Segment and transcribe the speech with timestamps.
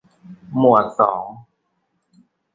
[0.57, 1.23] หมวดสอง